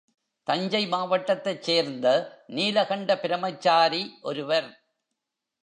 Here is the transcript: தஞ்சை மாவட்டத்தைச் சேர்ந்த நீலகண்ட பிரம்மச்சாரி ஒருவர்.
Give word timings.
தஞ்சை 0.47 0.87
மாவட்டத்தைச் 0.87 1.63
சேர்ந்த 1.63 2.07
நீலகண்ட 2.47 3.19
பிரம்மச்சாரி 3.19 4.03
ஒருவர். 4.21 4.69